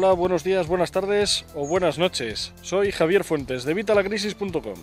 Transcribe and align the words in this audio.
Hola, 0.00 0.12
buenos 0.12 0.44
días, 0.44 0.68
buenas 0.68 0.92
tardes 0.92 1.44
o 1.56 1.66
buenas 1.66 1.98
noches. 1.98 2.52
Soy 2.62 2.92
Javier 2.92 3.24
Fuentes 3.24 3.64
de 3.64 3.74
Vitalacrisis.com. 3.74 4.78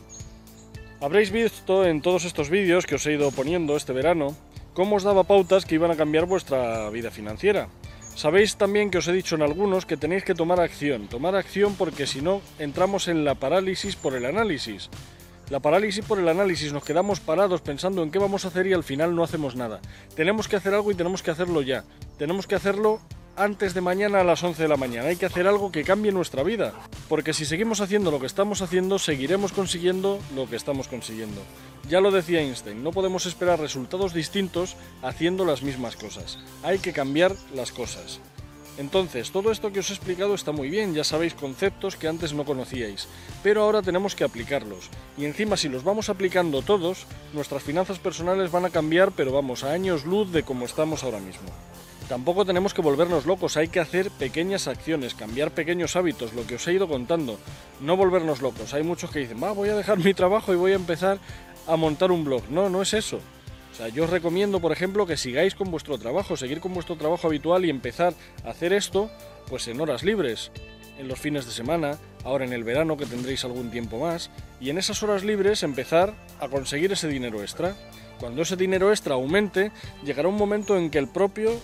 Habréis 0.99 1.31
visto 1.31 1.85
en 1.85 2.01
todos 2.01 2.25
estos 2.25 2.49
vídeos 2.49 2.85
que 2.85 2.95
os 2.95 3.05
he 3.05 3.13
ido 3.13 3.31
poniendo 3.31 3.77
este 3.77 3.93
verano 3.93 4.35
cómo 4.73 4.97
os 4.97 5.03
daba 5.03 5.23
pautas 5.23 5.63
que 5.63 5.75
iban 5.75 5.89
a 5.89 5.95
cambiar 5.95 6.25
vuestra 6.25 6.89
vida 6.89 7.11
financiera. 7.11 7.69
Sabéis 8.13 8.57
también 8.57 8.91
que 8.91 8.97
os 8.97 9.07
he 9.07 9.13
dicho 9.13 9.35
en 9.35 9.43
algunos 9.43 9.85
que 9.85 9.95
tenéis 9.95 10.25
que 10.25 10.35
tomar 10.35 10.59
acción, 10.59 11.07
tomar 11.07 11.37
acción 11.37 11.75
porque 11.75 12.07
si 12.07 12.21
no 12.21 12.41
entramos 12.59 13.07
en 13.07 13.23
la 13.23 13.35
parálisis 13.35 13.95
por 13.95 14.15
el 14.15 14.25
análisis. 14.25 14.89
La 15.49 15.61
parálisis 15.61 16.03
por 16.03 16.19
el 16.19 16.27
análisis, 16.27 16.73
nos 16.73 16.83
quedamos 16.83 17.21
parados 17.21 17.61
pensando 17.61 18.03
en 18.03 18.11
qué 18.11 18.19
vamos 18.19 18.43
a 18.43 18.49
hacer 18.49 18.67
y 18.67 18.73
al 18.73 18.83
final 18.83 19.15
no 19.15 19.23
hacemos 19.23 19.55
nada. 19.55 19.79
Tenemos 20.13 20.49
que 20.49 20.57
hacer 20.57 20.73
algo 20.73 20.91
y 20.91 20.95
tenemos 20.95 21.23
que 21.23 21.31
hacerlo 21.31 21.61
ya. 21.61 21.85
Tenemos 22.17 22.47
que 22.47 22.55
hacerlo 22.55 22.99
antes 23.37 23.73
de 23.73 23.81
mañana 23.81 24.21
a 24.21 24.23
las 24.23 24.43
11 24.43 24.63
de 24.63 24.69
la 24.69 24.77
mañana. 24.77 25.09
Hay 25.09 25.15
que 25.15 25.25
hacer 25.25 25.47
algo 25.47 25.71
que 25.71 25.83
cambie 25.83 26.11
nuestra 26.11 26.43
vida. 26.43 26.73
Porque 27.09 27.33
si 27.33 27.45
seguimos 27.45 27.81
haciendo 27.81 28.11
lo 28.11 28.19
que 28.19 28.25
estamos 28.25 28.61
haciendo, 28.61 28.99
seguiremos 28.99 29.51
consiguiendo 29.51 30.19
lo 30.35 30.49
que 30.49 30.55
estamos 30.55 30.87
consiguiendo. 30.87 31.41
Ya 31.89 32.01
lo 32.01 32.11
decía 32.11 32.41
Einstein, 32.41 32.83
no 32.83 32.91
podemos 32.91 33.25
esperar 33.25 33.59
resultados 33.59 34.13
distintos 34.13 34.75
haciendo 35.01 35.45
las 35.45 35.61
mismas 35.61 35.95
cosas. 35.95 36.39
Hay 36.63 36.79
que 36.79 36.93
cambiar 36.93 37.35
las 37.53 37.71
cosas. 37.71 38.19
Entonces, 38.77 39.31
todo 39.31 39.51
esto 39.51 39.71
que 39.71 39.79
os 39.79 39.89
he 39.89 39.93
explicado 39.93 40.33
está 40.33 40.51
muy 40.51 40.69
bien, 40.69 40.93
ya 40.93 41.05
sabéis 41.05 41.33
conceptos 41.33 41.95
que 41.95 42.09
antes 42.09 42.33
no 42.33 42.43
conocíais, 42.43 43.07
pero 43.41 43.63
ahora 43.63 43.81
tenemos 43.81 44.15
que 44.15 44.25
aplicarlos. 44.25 44.89
Y 45.17 45.23
encima 45.23 45.55
si 45.55 45.69
los 45.69 45.85
vamos 45.85 46.09
aplicando 46.09 46.61
todos, 46.61 47.05
nuestras 47.31 47.63
finanzas 47.63 47.99
personales 47.99 48.51
van 48.51 48.65
a 48.65 48.71
cambiar, 48.71 49.13
pero 49.13 49.31
vamos, 49.31 49.63
a 49.63 49.71
años 49.71 50.03
luz 50.03 50.29
de 50.33 50.43
como 50.43 50.65
estamos 50.65 51.05
ahora 51.05 51.19
mismo. 51.19 51.47
Tampoco 52.07 52.45
tenemos 52.45 52.75
que 52.75 52.83
volvernos 52.83 53.25
locos, 53.25 53.57
hay 53.57 53.67
que 53.67 53.79
hacer 53.79 54.11
pequeñas 54.11 54.67
acciones, 54.67 55.15
cambiar 55.15 55.51
pequeños 55.51 55.95
hábitos, 55.95 56.33
lo 56.33 56.45
que 56.45 56.55
os 56.55 56.67
he 56.67 56.73
ido 56.73 56.87
contando. 56.87 57.39
No 57.81 57.97
volvernos 57.97 58.41
locos. 58.41 58.75
Hay 58.75 58.83
muchos 58.83 59.09
que 59.09 59.19
dicen, 59.19 59.41
va, 59.41 59.53
voy 59.53 59.69
a 59.69 59.75
dejar 59.75 59.97
mi 60.03 60.13
trabajo 60.13 60.53
y 60.53 60.55
voy 60.55 60.73
a 60.73 60.75
empezar 60.75 61.17
a 61.67 61.75
montar 61.75 62.11
un 62.11 62.23
blog. 62.23 62.43
No, 62.49 62.69
no 62.69 62.83
es 62.83 62.93
eso. 62.93 63.19
O 63.71 63.77
sea, 63.77 63.89
yo 63.89 64.03
os 64.03 64.09
recomiendo, 64.09 64.61
por 64.61 64.71
ejemplo, 64.71 65.05
que 65.05 65.17
sigáis 65.17 65.55
con 65.55 65.71
vuestro 65.71 65.97
trabajo, 65.97 66.37
seguir 66.37 66.61
con 66.61 66.73
vuestro 66.73 66.95
trabajo 66.95 67.27
habitual 67.27 67.65
y 67.65 67.69
empezar 67.69 68.13
a 68.45 68.51
hacer 68.51 68.71
esto, 68.71 69.09
pues 69.49 69.67
en 69.67 69.81
horas 69.81 70.03
libres, 70.03 70.51
en 70.97 71.07
los 71.07 71.19
fines 71.19 71.45
de 71.45 71.51
semana, 71.51 71.97
ahora 72.23 72.45
en 72.45 72.53
el 72.53 72.63
verano 72.63 72.95
que 72.97 73.05
tendréis 73.05 73.43
algún 73.43 73.71
tiempo 73.71 73.99
más, 73.99 74.29
y 74.61 74.69
en 74.69 74.77
esas 74.77 75.03
horas 75.03 75.23
libres 75.23 75.63
empezar 75.63 76.13
a 76.39 76.47
conseguir 76.47 76.91
ese 76.93 77.07
dinero 77.09 77.41
extra. 77.41 77.75
Cuando 78.17 78.43
ese 78.43 78.55
dinero 78.55 78.91
extra 78.91 79.15
aumente, 79.15 79.73
llegará 80.05 80.29
un 80.29 80.37
momento 80.37 80.77
en 80.77 80.89
que 80.89 80.99
el 80.99 81.09
propio 81.09 81.59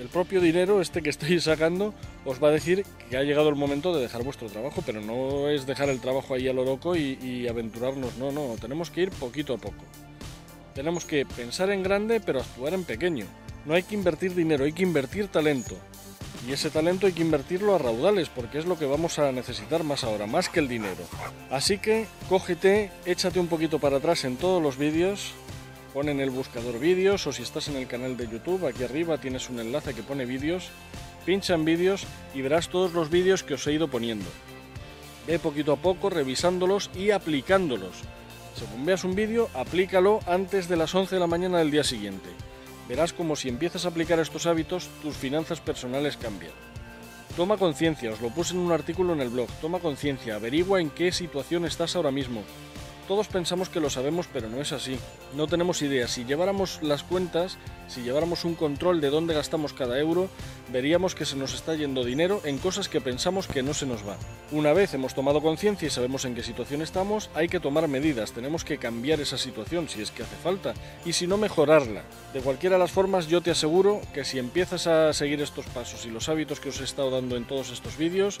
el 0.00 0.08
propio 0.08 0.40
dinero, 0.40 0.80
este 0.80 1.02
que 1.02 1.10
estáis 1.10 1.44
sacando, 1.44 1.92
os 2.24 2.42
va 2.42 2.48
a 2.48 2.52
decir 2.52 2.84
que 3.10 3.16
ha 3.16 3.22
llegado 3.22 3.48
el 3.48 3.56
momento 3.56 3.94
de 3.94 4.02
dejar 4.02 4.22
vuestro 4.22 4.48
trabajo, 4.48 4.82
pero 4.86 5.00
no 5.00 5.48
es 5.48 5.66
dejar 5.66 5.88
el 5.88 6.00
trabajo 6.00 6.34
ahí 6.34 6.48
a 6.48 6.52
lo 6.52 6.64
loco 6.64 6.96
y, 6.96 7.46
aventurarnos, 7.48 8.16
no, 8.16 8.30
no, 8.30 8.56
tenemos 8.60 8.90
que 8.90 9.02
ir 9.02 9.10
poquito 9.10 9.54
a 9.54 9.58
poco. 9.58 9.84
Tenemos 10.74 11.04
que 11.04 11.26
pensar 11.26 11.70
en 11.70 11.82
grande, 11.82 12.20
pero 12.20 12.40
actuar 12.40 12.74
en 12.74 12.84
pequeño. 12.84 13.26
No 13.64 13.74
hay 13.74 13.82
que 13.82 13.96
invertir 13.96 14.34
dinero, 14.34 14.64
hay 14.64 14.72
que 14.72 14.84
invertir 14.84 15.26
talento. 15.28 15.74
Y 16.46 16.52
ese 16.52 16.70
talento 16.70 17.06
hay 17.06 17.12
que 17.12 17.22
invertirlo 17.22 17.74
a 17.74 17.78
raudales, 17.78 18.28
porque 18.28 18.58
es 18.58 18.64
lo 18.64 18.78
que 18.78 18.86
vamos 18.86 19.18
a 19.18 19.32
necesitar 19.32 19.82
más 19.82 20.04
ahora, 20.04 20.26
más 20.26 20.48
que 20.48 20.60
el 20.60 20.68
dinero. 20.68 21.04
Así 21.50 21.78
que 21.78 22.06
cógete, 22.28 22.92
échate 23.04 23.40
un 23.40 23.48
poquito 23.48 23.80
para 23.80 23.96
atrás 23.96 24.24
en 24.24 24.36
todos 24.36 24.62
los 24.62 24.78
vídeos, 24.78 25.34
Pon 25.92 26.08
en 26.10 26.20
el 26.20 26.30
buscador 26.30 26.78
vídeos 26.78 27.26
o 27.26 27.32
si 27.32 27.42
estás 27.42 27.68
en 27.68 27.76
el 27.76 27.86
canal 27.86 28.16
de 28.16 28.28
YouTube, 28.28 28.66
aquí 28.66 28.84
arriba 28.84 29.18
tienes 29.18 29.48
un 29.48 29.58
enlace 29.58 29.94
que 29.94 30.02
pone 30.02 30.26
vídeos. 30.26 30.68
Pincha 31.24 31.54
en 31.54 31.64
vídeos 31.64 32.06
y 32.34 32.42
verás 32.42 32.68
todos 32.68 32.92
los 32.92 33.10
vídeos 33.10 33.42
que 33.42 33.54
os 33.54 33.66
he 33.66 33.72
ido 33.72 33.88
poniendo. 33.88 34.26
Ve 35.26 35.38
poquito 35.38 35.72
a 35.72 35.76
poco 35.76 36.10
revisándolos 36.10 36.90
y 36.94 37.10
aplicándolos. 37.10 37.96
Según 38.54 38.84
veas 38.84 39.04
un 39.04 39.14
vídeo, 39.14 39.48
aplícalo 39.54 40.20
antes 40.26 40.68
de 40.68 40.76
las 40.76 40.94
11 40.94 41.14
de 41.14 41.20
la 41.20 41.26
mañana 41.26 41.58
del 41.58 41.70
día 41.70 41.84
siguiente. 41.84 42.28
Verás 42.88 43.12
como 43.12 43.36
si 43.36 43.48
empiezas 43.48 43.84
a 43.84 43.88
aplicar 43.88 44.18
estos 44.18 44.46
hábitos, 44.46 44.88
tus 45.02 45.16
finanzas 45.16 45.60
personales 45.60 46.16
cambian. 46.16 46.52
Toma 47.36 47.56
conciencia, 47.56 48.12
os 48.12 48.20
lo 48.20 48.30
puse 48.30 48.54
en 48.54 48.60
un 48.60 48.72
artículo 48.72 49.12
en 49.12 49.20
el 49.20 49.28
blog. 49.28 49.48
Toma 49.60 49.78
conciencia, 49.78 50.34
averigua 50.34 50.80
en 50.80 50.90
qué 50.90 51.12
situación 51.12 51.64
estás 51.64 51.94
ahora 51.94 52.10
mismo. 52.10 52.42
Todos 53.08 53.26
pensamos 53.26 53.70
que 53.70 53.80
lo 53.80 53.88
sabemos, 53.88 54.28
pero 54.30 54.50
no 54.50 54.60
es 54.60 54.70
así. 54.72 54.98
No 55.34 55.46
tenemos 55.46 55.80
idea. 55.80 56.06
Si 56.08 56.26
lleváramos 56.26 56.82
las 56.82 57.02
cuentas, 57.02 57.56
si 57.86 58.02
lleváramos 58.02 58.44
un 58.44 58.54
control 58.54 59.00
de 59.00 59.08
dónde 59.08 59.32
gastamos 59.32 59.72
cada 59.72 59.98
euro, 59.98 60.28
veríamos 60.70 61.14
que 61.14 61.24
se 61.24 61.34
nos 61.34 61.54
está 61.54 61.74
yendo 61.74 62.04
dinero 62.04 62.42
en 62.44 62.58
cosas 62.58 62.90
que 62.90 63.00
pensamos 63.00 63.48
que 63.48 63.62
no 63.62 63.72
se 63.72 63.86
nos 63.86 64.06
va. 64.06 64.18
Una 64.52 64.74
vez 64.74 64.92
hemos 64.92 65.14
tomado 65.14 65.40
conciencia 65.40 65.86
y 65.86 65.90
sabemos 65.90 66.26
en 66.26 66.34
qué 66.34 66.42
situación 66.42 66.82
estamos, 66.82 67.30
hay 67.34 67.48
que 67.48 67.60
tomar 67.60 67.88
medidas. 67.88 68.32
Tenemos 68.32 68.62
que 68.62 68.76
cambiar 68.76 69.22
esa 69.22 69.38
situación 69.38 69.88
si 69.88 70.02
es 70.02 70.10
que 70.10 70.24
hace 70.24 70.36
falta 70.36 70.74
y 71.06 71.14
si 71.14 71.26
no 71.26 71.38
mejorarla. 71.38 72.02
De 72.34 72.40
cualquiera 72.40 72.76
de 72.76 72.80
las 72.80 72.92
formas, 72.92 73.26
yo 73.26 73.40
te 73.40 73.50
aseguro 73.50 74.02
que 74.12 74.26
si 74.26 74.38
empiezas 74.38 74.86
a 74.86 75.14
seguir 75.14 75.40
estos 75.40 75.64
pasos 75.64 76.04
y 76.04 76.10
los 76.10 76.28
hábitos 76.28 76.60
que 76.60 76.68
os 76.68 76.80
he 76.82 76.84
estado 76.84 77.10
dando 77.10 77.38
en 77.38 77.46
todos 77.46 77.70
estos 77.70 77.96
vídeos, 77.96 78.38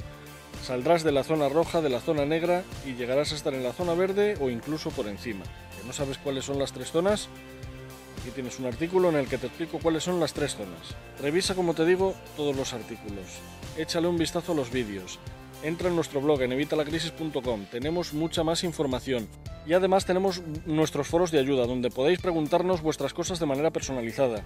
Saldrás 0.62 1.02
de 1.02 1.12
la 1.12 1.24
zona 1.24 1.48
roja, 1.48 1.80
de 1.80 1.88
la 1.88 2.00
zona 2.00 2.24
negra 2.24 2.62
y 2.86 2.94
llegarás 2.94 3.32
a 3.32 3.36
estar 3.36 3.54
en 3.54 3.62
la 3.62 3.72
zona 3.72 3.94
verde 3.94 4.36
o 4.40 4.50
incluso 4.50 4.90
por 4.90 5.06
encima. 5.06 5.44
¿Que 5.76 5.86
no 5.86 5.92
sabes 5.92 6.18
cuáles 6.18 6.44
son 6.44 6.58
las 6.58 6.72
tres 6.72 6.90
zonas? 6.90 7.28
Aquí 8.20 8.30
tienes 8.32 8.58
un 8.58 8.66
artículo 8.66 9.08
en 9.08 9.16
el 9.16 9.28
que 9.28 9.38
te 9.38 9.46
explico 9.46 9.78
cuáles 9.78 10.04
son 10.04 10.20
las 10.20 10.34
tres 10.34 10.56
zonas. 10.56 10.96
Revisa, 11.20 11.54
como 11.54 11.74
te 11.74 11.86
digo, 11.86 12.14
todos 12.36 12.54
los 12.54 12.72
artículos. 12.72 13.38
Échale 13.76 14.08
un 14.08 14.18
vistazo 14.18 14.52
a 14.52 14.56
los 14.56 14.70
vídeos. 14.70 15.18
Entra 15.62 15.88
en 15.88 15.96
nuestro 15.96 16.20
blog 16.20 16.42
en 16.42 16.52
evitalacrisis.com. 16.52 17.66
Tenemos 17.70 18.12
mucha 18.12 18.44
más 18.44 18.64
información. 18.64 19.28
Y 19.66 19.72
además 19.72 20.04
tenemos 20.04 20.42
nuestros 20.66 21.08
foros 21.08 21.30
de 21.30 21.38
ayuda, 21.38 21.66
donde 21.66 21.90
podéis 21.90 22.20
preguntarnos 22.20 22.82
vuestras 22.82 23.14
cosas 23.14 23.38
de 23.38 23.46
manera 23.46 23.70
personalizada 23.70 24.44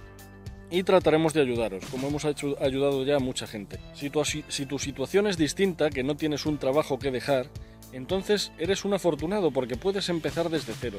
y 0.73 0.81
trataremos 0.81 1.35
de 1.35 1.41
ayudaros, 1.41 1.85
como 1.85 2.07
hemos 2.07 2.25
ayudado 2.25 3.05
ya 3.05 3.17
a 3.17 3.19
mucha 3.19 3.45
gente. 3.45 3.79
Si 3.93 4.09
tu, 4.09 4.25
si 4.25 4.65
tu 4.65 4.79
situación 4.79 5.27
es 5.27 5.37
distinta, 5.37 5.91
que 5.91 6.01
no 6.01 6.17
tienes 6.17 6.47
un 6.47 6.57
trabajo 6.57 6.97
que 6.97 7.11
dejar, 7.11 7.47
entonces 7.91 8.51
eres 8.57 8.83
un 8.83 8.95
afortunado 8.95 9.51
porque 9.51 9.75
puedes 9.75 10.09
empezar 10.09 10.49
desde 10.49 10.73
cero. 10.73 10.97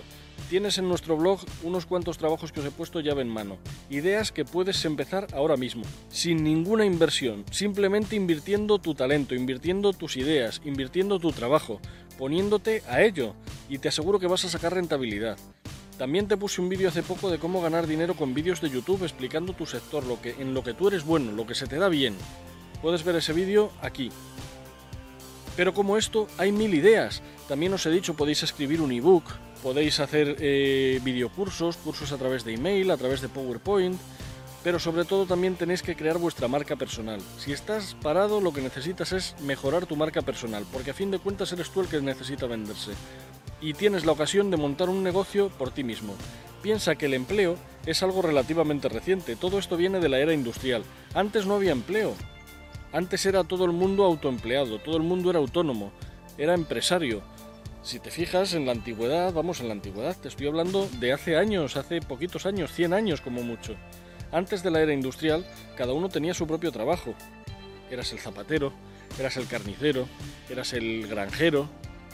Tienes 0.48 0.78
en 0.78 0.88
nuestro 0.88 1.16
blog 1.16 1.40
unos 1.64 1.86
cuantos 1.86 2.18
trabajos 2.18 2.52
que 2.52 2.60
os 2.60 2.66
he 2.66 2.70
puesto 2.70 3.00
llave 3.00 3.22
en 3.22 3.28
mano. 3.28 3.58
Ideas 3.90 4.30
que 4.30 4.44
puedes 4.44 4.84
empezar 4.84 5.26
ahora 5.34 5.56
mismo, 5.56 5.82
sin 6.08 6.44
ninguna 6.44 6.84
inversión, 6.84 7.44
simplemente 7.50 8.14
invirtiendo 8.14 8.78
tu 8.78 8.94
talento, 8.94 9.34
invirtiendo 9.34 9.92
tus 9.92 10.16
ideas, 10.16 10.62
invirtiendo 10.64 11.18
tu 11.18 11.32
trabajo, 11.32 11.80
poniéndote 12.16 12.84
a 12.88 13.02
ello 13.02 13.34
y 13.68 13.78
te 13.78 13.88
aseguro 13.88 14.20
que 14.20 14.28
vas 14.28 14.44
a 14.44 14.50
sacar 14.50 14.74
rentabilidad. 14.74 15.36
También 15.98 16.26
te 16.26 16.36
puse 16.36 16.60
un 16.60 16.68
vídeo 16.68 16.88
hace 16.88 17.04
poco 17.04 17.30
de 17.30 17.38
cómo 17.38 17.62
ganar 17.62 17.86
dinero 17.86 18.14
con 18.14 18.34
vídeos 18.34 18.60
de 18.60 18.68
YouTube 18.68 19.04
explicando 19.04 19.52
tu 19.52 19.64
sector, 19.64 20.04
lo 20.04 20.20
que, 20.20 20.30
en 20.32 20.52
lo 20.52 20.64
que 20.64 20.74
tú 20.74 20.88
eres 20.88 21.04
bueno, 21.04 21.30
lo 21.30 21.46
que 21.46 21.54
se 21.54 21.68
te 21.68 21.76
da 21.76 21.88
bien. 21.88 22.16
Puedes 22.82 23.04
ver 23.04 23.14
ese 23.16 23.32
vídeo 23.32 23.70
aquí. 23.80 24.10
Pero 25.56 25.72
como 25.72 25.96
esto, 25.96 26.26
hay 26.36 26.50
mil 26.50 26.74
ideas. 26.74 27.22
También 27.46 27.72
os 27.74 27.86
he 27.86 27.90
dicho, 27.90 28.14
podéis 28.14 28.42
escribir 28.42 28.80
un 28.80 28.90
ebook, 28.90 29.24
podéis 29.62 30.00
hacer 30.00 30.36
eh, 30.40 31.00
videocursos, 31.04 31.76
cursos 31.76 32.10
a 32.10 32.18
través 32.18 32.44
de 32.44 32.54
email, 32.54 32.90
a 32.90 32.96
través 32.96 33.20
de 33.20 33.28
PowerPoint, 33.28 33.96
pero 34.64 34.80
sobre 34.80 35.04
todo 35.04 35.26
también 35.26 35.54
tenéis 35.54 35.82
que 35.82 35.94
crear 35.94 36.18
vuestra 36.18 36.48
marca 36.48 36.74
personal. 36.74 37.20
Si 37.38 37.52
estás 37.52 37.94
parado, 38.02 38.40
lo 38.40 38.52
que 38.52 38.62
necesitas 38.62 39.12
es 39.12 39.36
mejorar 39.42 39.86
tu 39.86 39.94
marca 39.94 40.22
personal, 40.22 40.66
porque 40.72 40.90
a 40.90 40.94
fin 40.94 41.12
de 41.12 41.20
cuentas 41.20 41.52
eres 41.52 41.70
tú 41.70 41.82
el 41.82 41.86
que 41.86 42.00
necesita 42.00 42.46
venderse 42.46 42.92
y 43.64 43.72
tienes 43.72 44.04
la 44.04 44.12
ocasión 44.12 44.50
de 44.50 44.58
montar 44.58 44.90
un 44.90 45.02
negocio 45.02 45.48
por 45.48 45.70
ti 45.70 45.84
mismo. 45.84 46.14
Piensa 46.62 46.96
que 46.96 47.06
el 47.06 47.14
empleo 47.14 47.56
es 47.86 48.02
algo 48.02 48.20
relativamente 48.20 48.90
reciente, 48.90 49.36
todo 49.36 49.58
esto 49.58 49.78
viene 49.78 50.00
de 50.00 50.10
la 50.10 50.18
era 50.18 50.34
industrial. 50.34 50.84
Antes 51.14 51.46
no 51.46 51.54
había 51.54 51.72
empleo, 51.72 52.14
antes 52.92 53.24
era 53.24 53.42
todo 53.42 53.64
el 53.64 53.72
mundo 53.72 54.04
autoempleado, 54.04 54.80
todo 54.80 54.98
el 54.98 55.02
mundo 55.02 55.30
era 55.30 55.38
autónomo, 55.38 55.92
era 56.36 56.52
empresario. 56.52 57.22
Si 57.82 58.00
te 58.00 58.10
fijas 58.10 58.52
en 58.52 58.66
la 58.66 58.72
antigüedad, 58.72 59.32
vamos, 59.32 59.60
en 59.60 59.68
la 59.68 59.72
antigüedad, 59.72 60.14
te 60.14 60.28
estoy 60.28 60.46
hablando 60.46 60.86
de 61.00 61.14
hace 61.14 61.38
años, 61.38 61.78
hace 61.78 62.02
poquitos 62.02 62.44
años, 62.44 62.70
100 62.70 62.92
años 62.92 63.22
como 63.22 63.42
mucho. 63.42 63.76
Antes 64.30 64.62
de 64.62 64.70
la 64.70 64.82
era 64.82 64.92
industrial, 64.92 65.46
cada 65.74 65.94
uno 65.94 66.10
tenía 66.10 66.34
su 66.34 66.46
propio 66.46 66.70
trabajo. 66.70 67.14
Eras 67.90 68.12
el 68.12 68.18
zapatero, 68.18 68.74
eras 69.18 69.38
el 69.38 69.46
carnicero, 69.46 70.06
eras 70.50 70.74
el 70.74 71.06
granjero, 71.06 71.68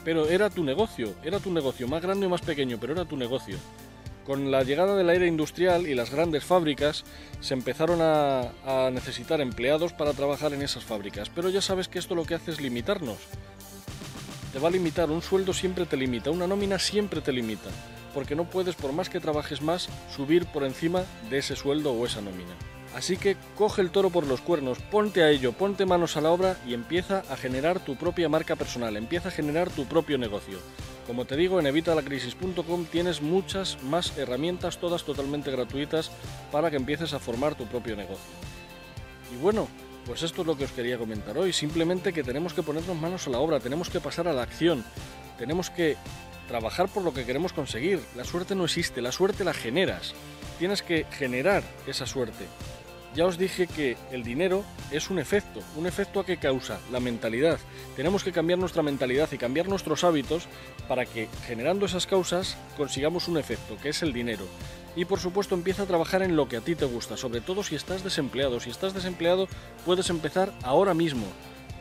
pero 0.05 0.29
era 0.29 0.50
tu 0.50 0.64
negocio, 0.64 1.14
era 1.23 1.38
tu 1.38 1.52
negocio, 1.52 1.88
más 1.88 2.02
grande 2.02 2.26
o 2.26 2.31
más 2.31 2.41
pequeño, 2.41 2.79
pero 2.81 2.93
era 2.93 3.05
tu 3.05 3.17
negocio. 3.17 3.56
Con 4.25 4.50
la 4.50 4.62
llegada 4.62 4.97
de 4.97 5.05
la 5.05 5.14
era 5.14 5.26
industrial 5.26 5.87
y 5.87 5.94
las 5.94 6.11
grandes 6.11 6.44
fábricas, 6.44 7.05
se 7.41 7.55
empezaron 7.55 8.00
a, 8.02 8.91
necesitar 8.93 9.41
empleados 9.41 9.93
para 9.93 10.12
trabajar 10.12 10.52
en 10.52 10.62
esas 10.62 10.85
fábricas. 10.85 11.31
Pero 11.31 11.49
ya 11.49 11.61
sabes 11.61 11.88
que 11.88 11.99
esto 11.99 12.14
lo 12.14 12.25
que 12.25 12.35
hace 12.35 12.50
es 12.50 12.61
limitarnos. 12.61 13.19
Te 14.52 14.58
va 14.58 14.69
a 14.69 14.73
limitar, 14.73 15.11
un 15.11 15.23
sueldo 15.23 15.52
siempre 15.52 15.87
te 15.87 15.97
limita, 15.97 16.31
una 16.31 16.47
nómina 16.47 16.79
siempre 16.79 17.20
te 17.20 17.32
limita, 17.32 17.70
porque 18.14 18.35
no 18.35 18.50
puedes, 18.50 18.75
por 18.75 18.93
más 18.93 19.08
que 19.08 19.20
trabajes 19.20 19.62
más, 19.62 19.88
subir 20.14 20.47
por 20.47 20.64
encima 20.64 21.05
de 21.31 21.38
ese 21.38 21.56
sueldo 21.56 21.93
o 21.93 22.05
esa 22.05 22.20
nómina. 22.20 22.55
Así 22.94 23.16
que 23.16 23.37
coge 23.56 23.82
el 23.82 23.90
toro 23.90 24.10
por 24.10 24.26
los 24.26 24.40
cuernos, 24.40 24.78
ponte 24.78 25.22
a 25.22 25.31
ello, 25.31 25.52
ponte 25.52 25.87
manos 25.87 26.16
a 26.16 26.20
la 26.20 26.31
obra 26.31 26.56
y 26.66 26.75
empieza 26.75 27.22
a 27.31 27.37
generar 27.37 27.78
tu 27.78 27.96
propia 27.96 28.28
marca 28.28 28.56
personal, 28.56 28.96
empieza 28.96 29.28
a 29.28 29.32
generar 29.32 29.70
tu 29.70 29.87
propio 29.87 30.19
negocio. 30.19 30.58
Como 31.06 31.25
te 31.25 31.37
digo, 31.37 31.60
en 31.60 31.66
evitalacrisis.com 31.66 32.84
tienes 32.87 33.22
muchas 33.22 33.82
más 33.84 34.16
herramientas, 34.19 34.78
todas 34.78 35.04
totalmente 35.04 35.50
gratuitas, 35.50 36.10
para 36.50 36.70
que 36.70 36.76
empieces 36.76 37.14
a 37.14 37.20
formar 37.20 37.54
tu 37.54 37.66
propio 37.66 37.96
negocio. 37.96 38.31
Y 39.32 39.37
bueno, 39.37 39.69
pues 40.06 40.22
esto 40.22 40.42
es 40.42 40.46
lo 40.46 40.56
que 40.56 40.64
os 40.64 40.72
quería 40.72 40.98
comentar 40.98 41.38
hoy, 41.38 41.52
simplemente 41.52 42.12
que 42.12 42.25
tenemos 42.25 42.54
que 42.54 42.62
ponernos 42.62 42.96
manos 42.96 43.26
a 43.26 43.31
la 43.31 43.38
obra, 43.38 43.60
tenemos 43.60 43.88
que 43.88 44.00
pasar 44.00 44.26
a 44.26 44.32
la 44.32 44.42
acción, 44.42 44.84
tenemos 45.38 45.70
que 45.70 45.96
trabajar 46.48 46.88
por 46.88 47.04
lo 47.04 47.14
que 47.14 47.25
queremos 47.25 47.52
conseguir. 47.52 48.00
La 48.16 48.25
suerte 48.25 48.56
no 48.56 48.64
existe, 48.64 49.00
la 49.00 49.12
suerte 49.12 49.44
la 49.44 49.54
generas. 49.54 50.14
Tienes 50.58 50.82
que 50.82 51.06
generar 51.12 51.62
esa 51.87 52.06
suerte. 52.06 52.44
Ya 53.14 53.26
os 53.26 53.38
dije 53.38 53.66
que 53.66 53.96
el 54.12 54.22
dinero 54.22 54.62
es 54.92 55.10
un 55.10 55.18
efecto. 55.18 55.60
¿Un 55.76 55.86
efecto 55.86 56.20
a 56.20 56.24
qué 56.24 56.36
causa? 56.36 56.78
La 56.92 57.00
mentalidad. 57.00 57.58
Tenemos 57.96 58.22
que 58.22 58.30
cambiar 58.30 58.60
nuestra 58.60 58.84
mentalidad 58.84 59.28
y 59.32 59.38
cambiar 59.38 59.68
nuestros 59.68 60.04
hábitos 60.04 60.46
para 60.86 61.06
que 61.06 61.28
generando 61.44 61.86
esas 61.86 62.06
causas 62.06 62.56
consigamos 62.76 63.26
un 63.26 63.36
efecto, 63.36 63.76
que 63.82 63.88
es 63.88 64.02
el 64.02 64.12
dinero. 64.12 64.44
Y 64.94 65.06
por 65.06 65.18
supuesto 65.18 65.56
empieza 65.56 65.82
a 65.82 65.86
trabajar 65.86 66.22
en 66.22 66.36
lo 66.36 66.48
que 66.48 66.56
a 66.56 66.60
ti 66.60 66.76
te 66.76 66.84
gusta, 66.84 67.16
sobre 67.16 67.40
todo 67.40 67.64
si 67.64 67.74
estás 67.74 68.04
desempleado. 68.04 68.60
Si 68.60 68.70
estás 68.70 68.94
desempleado 68.94 69.48
puedes 69.84 70.08
empezar 70.08 70.52
ahora 70.62 70.94
mismo. 70.94 71.26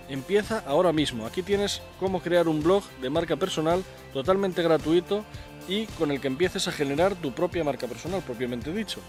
Empieza 0.10 0.64
ahora 0.66 0.94
mismo. 0.94 1.28
Aquí 1.28 1.44
tienes 1.44 1.84
cómo 2.00 2.22
crear 2.22 2.48
un 2.48 2.64
blog 2.64 2.84
de 3.02 3.12
marca 3.12 3.36
personal 3.36 3.84
totalmente 4.14 4.64
gratuito 4.64 5.24
y 5.68 5.86
con 5.86 6.10
el 6.10 6.20
que 6.20 6.28
empieces 6.28 6.68
a 6.68 6.72
generar 6.72 7.14
tu 7.14 7.34
propia 7.34 7.64
marca 7.64 7.86
personal, 7.86 8.24
propiamente 8.24 8.74
dicho. 8.74 9.00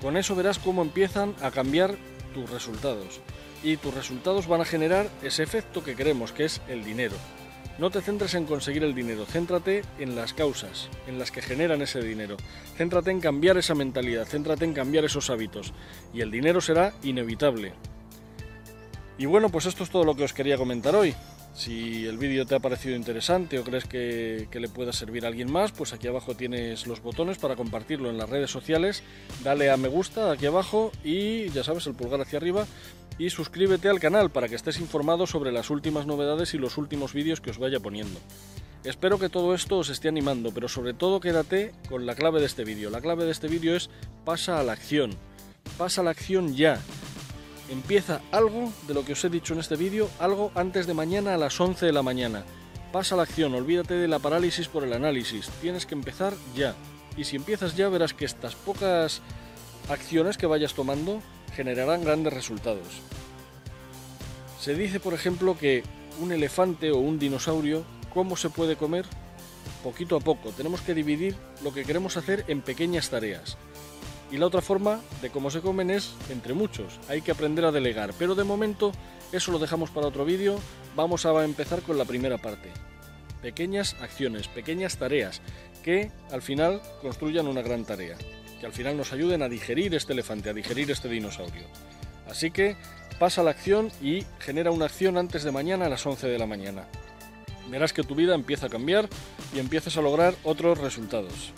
Con 0.00 0.16
eso 0.16 0.34
verás 0.34 0.58
cómo 0.58 0.82
empiezan 0.82 1.34
a 1.42 1.50
cambiar 1.50 1.96
tus 2.34 2.48
resultados. 2.50 3.20
Y 3.62 3.76
tus 3.76 3.94
resultados 3.94 4.46
van 4.46 4.62
a 4.62 4.64
generar 4.64 5.08
ese 5.22 5.42
efecto 5.42 5.84
que 5.84 5.94
queremos, 5.94 6.32
que 6.32 6.44
es 6.44 6.60
el 6.68 6.84
dinero. 6.84 7.16
No 7.78 7.90
te 7.90 8.02
centres 8.02 8.34
en 8.34 8.44
conseguir 8.44 8.84
el 8.84 8.94
dinero, 8.94 9.24
céntrate 9.24 9.82
en 9.98 10.14
las 10.14 10.34
causas, 10.34 10.88
en 11.06 11.18
las 11.18 11.30
que 11.30 11.40
generan 11.40 11.80
ese 11.80 12.02
dinero. 12.02 12.36
Céntrate 12.76 13.10
en 13.10 13.20
cambiar 13.20 13.56
esa 13.56 13.74
mentalidad, 13.74 14.26
céntrate 14.26 14.64
en 14.64 14.74
cambiar 14.74 15.04
esos 15.04 15.30
hábitos. 15.30 15.72
Y 16.12 16.20
el 16.20 16.30
dinero 16.30 16.60
será 16.60 16.92
inevitable. 17.02 17.72
Y 19.16 19.26
bueno, 19.26 19.50
pues 19.50 19.66
esto 19.66 19.84
es 19.84 19.90
todo 19.90 20.04
lo 20.04 20.14
que 20.14 20.24
os 20.24 20.32
quería 20.32 20.56
comentar 20.56 20.94
hoy. 20.94 21.14
Si 21.52 22.06
el 22.06 22.16
vídeo 22.16 22.46
te 22.46 22.54
ha 22.54 22.60
parecido 22.60 22.94
interesante 22.94 23.58
o 23.58 23.64
crees 23.64 23.84
que, 23.84 24.48
le 24.52 24.68
pueda 24.68 24.92
servir 24.92 25.24
a 25.24 25.28
alguien 25.28 25.50
más, 25.50 25.72
pues 25.72 25.92
aquí 25.92 26.06
abajo 26.06 26.34
tienes 26.34 26.86
los 26.86 27.02
botones 27.02 27.38
para 27.38 27.56
compartirlo 27.56 28.08
en 28.08 28.18
las 28.18 28.30
redes 28.30 28.50
sociales. 28.50 29.02
Dale 29.42 29.70
a 29.70 29.76
me 29.76 29.88
gusta 29.88 30.30
aquí 30.30 30.46
abajo 30.46 30.92
y 31.04 31.48
ya 31.50 31.64
sabes, 31.64 31.86
el 31.86 31.94
pulgar 31.94 32.20
hacia 32.20 32.38
arriba. 32.38 32.66
Y 33.18 33.30
suscríbete 33.30 33.88
al 33.88 34.00
canal 34.00 34.30
para 34.30 34.48
que 34.48 34.54
estés 34.54 34.80
informado 34.80 35.26
sobre 35.26 35.52
las 35.52 35.68
últimas 35.68 36.06
novedades 36.06 36.54
y 36.54 36.58
los 36.58 36.78
últimos 36.78 37.12
vídeos 37.12 37.40
que 37.40 37.50
os 37.50 37.58
vaya 37.58 37.80
poniendo. 37.80 38.18
Espero 38.84 39.18
que 39.18 39.28
todo 39.28 39.54
esto 39.54 39.76
os 39.76 39.90
esté 39.90 40.08
animando, 40.08 40.52
pero 40.54 40.68
sobre 40.68 40.94
todo 40.94 41.20
quédate 41.20 41.74
con 41.90 42.06
la 42.06 42.14
clave 42.14 42.40
de 42.40 42.46
este 42.46 42.64
vídeo. 42.64 42.88
La 42.88 43.02
clave 43.02 43.26
de 43.26 43.32
este 43.32 43.48
vídeo 43.48 43.76
es 43.76 43.90
pasa 44.24 44.58
a 44.58 44.62
la 44.62 44.72
acción. 44.72 45.10
Pasa 45.76 46.00
a 46.00 46.04
la 46.04 46.12
acción 46.12 46.54
ya 46.54 46.80
Empieza 47.70 48.20
algo 48.32 48.72
de 48.88 48.94
lo 48.94 49.04
que 49.04 49.12
os 49.12 49.24
he 49.24 49.30
dicho 49.30 49.54
en 49.54 49.60
este 49.60 49.76
vídeo, 49.76 50.10
algo 50.18 50.50
antes 50.56 50.88
de 50.88 50.94
mañana 50.94 51.34
a 51.34 51.38
las 51.38 51.60
11 51.60 51.86
de 51.86 51.92
la 51.92 52.02
mañana. 52.02 52.44
Pasa 52.92 53.14
la 53.14 53.22
acción, 53.22 53.54
olvídate 53.54 53.94
de 53.94 54.08
la 54.08 54.18
parálisis 54.18 54.66
por 54.66 54.82
el 54.82 54.92
análisis, 54.92 55.48
tienes 55.60 55.86
que 55.86 55.94
empezar 55.94 56.34
ya. 56.56 56.74
Y 57.16 57.22
si 57.22 57.36
empiezas 57.36 57.76
ya 57.76 57.88
verás 57.88 58.12
que 58.12 58.24
estas 58.24 58.56
pocas 58.56 59.22
acciones 59.88 60.36
que 60.36 60.46
vayas 60.46 60.74
tomando 60.74 61.22
generarán 61.54 62.02
grandes 62.02 62.32
resultados. 62.32 63.02
Se 64.58 64.74
dice, 64.74 64.98
por 64.98 65.14
ejemplo, 65.14 65.56
que 65.56 65.84
un 66.20 66.32
elefante 66.32 66.90
o 66.90 66.98
un 66.98 67.20
dinosaurio, 67.20 67.84
¿cómo 68.12 68.36
se 68.36 68.50
puede 68.50 68.74
comer? 68.74 69.06
Poquito 69.84 70.16
a 70.16 70.20
poco. 70.20 70.50
Tenemos 70.50 70.80
que 70.80 70.94
dividir 70.94 71.36
lo 71.62 71.72
que 71.72 71.84
queremos 71.84 72.16
hacer 72.16 72.44
en 72.48 72.62
pequeñas 72.62 73.10
tareas. 73.10 73.56
Y 74.30 74.36
la 74.36 74.46
otra 74.46 74.60
forma 74.60 75.00
de 75.22 75.30
cómo 75.30 75.50
se 75.50 75.60
comen 75.60 75.90
es 75.90 76.14
entre 76.30 76.54
muchos. 76.54 77.00
Hay 77.08 77.22
que 77.22 77.32
aprender 77.32 77.64
a 77.64 77.72
delegar. 77.72 78.14
Pero 78.18 78.34
de 78.34 78.44
momento 78.44 78.92
eso 79.32 79.50
lo 79.52 79.58
dejamos 79.58 79.90
para 79.90 80.06
otro 80.06 80.24
vídeo. 80.24 80.58
Vamos 80.94 81.26
a 81.26 81.44
empezar 81.44 81.82
con 81.82 81.98
la 81.98 82.04
primera 82.04 82.38
parte. 82.38 82.70
Pequeñas 83.42 83.96
acciones, 84.00 84.48
pequeñas 84.48 84.98
tareas 84.98 85.40
que 85.82 86.12
al 86.30 86.42
final 86.42 86.80
construyan 87.02 87.48
una 87.48 87.62
gran 87.62 87.84
tarea. 87.84 88.16
Que 88.60 88.66
al 88.66 88.72
final 88.72 88.96
nos 88.96 89.12
ayuden 89.12 89.42
a 89.42 89.48
digerir 89.48 89.94
este 89.94 90.12
elefante, 90.12 90.50
a 90.50 90.54
digerir 90.54 90.90
este 90.90 91.08
dinosaurio. 91.08 91.64
Así 92.28 92.50
que 92.50 92.76
pasa 93.18 93.42
la 93.42 93.50
acción 93.50 93.90
y 94.00 94.24
genera 94.38 94.70
una 94.70 94.84
acción 94.84 95.18
antes 95.18 95.42
de 95.42 95.50
mañana 95.50 95.86
a 95.86 95.88
las 95.88 96.06
11 96.06 96.28
de 96.28 96.38
la 96.38 96.46
mañana. 96.46 96.86
Verás 97.68 97.92
que 97.92 98.02
tu 98.02 98.14
vida 98.14 98.34
empieza 98.34 98.66
a 98.66 98.70
cambiar 98.70 99.08
y 99.54 99.58
empiezas 99.58 99.96
a 99.96 100.02
lograr 100.02 100.34
otros 100.44 100.78
resultados. 100.78 101.52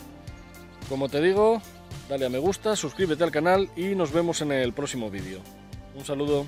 Como 0.89 1.09
te 1.09 1.21
digo, 1.21 1.61
dale 2.09 2.25
a 2.25 2.29
me 2.29 2.37
gusta, 2.37 2.75
suscríbete 2.75 3.23
al 3.23 3.31
canal 3.31 3.69
y 3.75 3.95
nos 3.95 4.11
vemos 4.11 4.41
en 4.41 4.51
el 4.51 4.73
próximo 4.73 5.09
vídeo. 5.09 5.39
Un 5.95 6.05
saludo. 6.05 6.45